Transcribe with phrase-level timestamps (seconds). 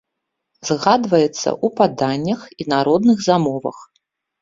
[0.69, 3.77] Згадваецца ў паданнях і народных замовах.